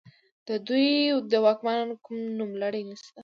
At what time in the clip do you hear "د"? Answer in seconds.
0.47-0.49, 1.31-1.33